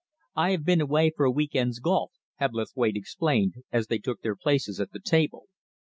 [0.35, 4.35] "I have been away for a week end's golf," Hebblethwaite explained, as they took their
[4.35, 5.45] places at the table.